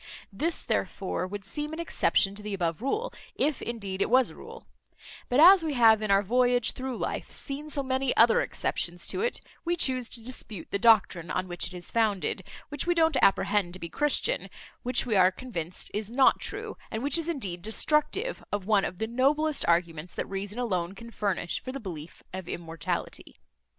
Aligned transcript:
This 0.33 0.63
therefore 0.63 1.27
would 1.27 1.45
seem 1.45 1.73
an 1.73 1.79
exception 1.79 2.33
to 2.33 2.41
the 2.41 2.55
above 2.55 2.81
rule, 2.81 3.13
if 3.35 3.61
indeed 3.61 4.01
it 4.01 4.09
was 4.09 4.31
a 4.31 4.35
rule; 4.35 4.65
but 5.29 5.39
as 5.39 5.63
we 5.63 5.75
have 5.75 6.01
in 6.01 6.09
our 6.09 6.23
voyage 6.23 6.71
through 6.71 6.97
life 6.97 7.29
seen 7.29 7.69
so 7.69 7.83
many 7.83 8.17
other 8.17 8.41
exceptions 8.41 9.05
to 9.05 9.21
it, 9.21 9.41
we 9.63 9.75
chuse 9.75 10.09
to 10.09 10.19
dispute 10.23 10.71
the 10.71 10.79
doctrine 10.79 11.29
on 11.29 11.47
which 11.47 11.67
it 11.67 11.75
is 11.75 11.91
founded, 11.91 12.43
which 12.69 12.87
we 12.87 12.95
don't 12.95 13.17
apprehend 13.21 13.73
to 13.73 13.79
be 13.79 13.89
Christian, 13.89 14.49
which 14.81 15.05
we 15.05 15.15
are 15.15 15.31
convinced 15.31 15.91
is 15.93 16.09
not 16.09 16.39
true, 16.39 16.77
and 16.89 17.03
which 17.03 17.19
is 17.19 17.29
indeed 17.29 17.61
destructive 17.61 18.43
of 18.51 18.65
one 18.65 18.85
of 18.85 18.97
the 18.97 19.05
noblest 19.05 19.63
arguments 19.67 20.15
that 20.15 20.25
reason 20.25 20.57
alone 20.57 20.95
can 20.95 21.11
furnish 21.11 21.59
for 21.61 21.71
the 21.71 21.79
belief 21.79 22.23
of 22.33 22.49
immortality. 22.49 23.35